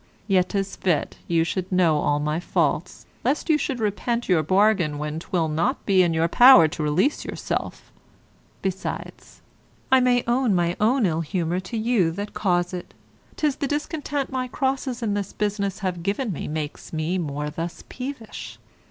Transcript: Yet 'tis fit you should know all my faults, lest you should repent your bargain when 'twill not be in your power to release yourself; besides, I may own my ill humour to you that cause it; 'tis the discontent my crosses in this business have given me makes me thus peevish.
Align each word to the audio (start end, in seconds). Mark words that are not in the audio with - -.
Yet 0.27 0.49
'tis 0.49 0.77
fit 0.77 1.17
you 1.27 1.43
should 1.43 1.71
know 1.71 1.99
all 1.99 2.19
my 2.19 2.39
faults, 2.39 3.05
lest 3.23 3.51
you 3.51 3.57
should 3.59 3.79
repent 3.79 4.27
your 4.27 4.41
bargain 4.41 4.97
when 4.97 5.19
'twill 5.19 5.47
not 5.47 5.85
be 5.85 6.01
in 6.01 6.11
your 6.11 6.27
power 6.27 6.67
to 6.69 6.81
release 6.81 7.23
yourself; 7.23 7.91
besides, 8.63 9.43
I 9.91 9.99
may 9.99 10.23
own 10.25 10.55
my 10.55 10.75
ill 10.81 11.21
humour 11.21 11.59
to 11.59 11.77
you 11.77 12.09
that 12.13 12.33
cause 12.33 12.73
it; 12.73 12.95
'tis 13.35 13.57
the 13.57 13.67
discontent 13.67 14.31
my 14.31 14.47
crosses 14.47 15.03
in 15.03 15.13
this 15.13 15.33
business 15.33 15.77
have 15.85 16.01
given 16.01 16.33
me 16.33 16.47
makes 16.47 16.91
me 16.91 17.19
thus 17.19 17.83
peevish. 17.87 18.57